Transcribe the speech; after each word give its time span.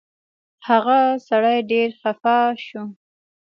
هغه 0.67 0.99
سړی 1.27 1.57
ډېر 1.71 1.89
خفه 2.01 2.37
شو. 2.65 2.83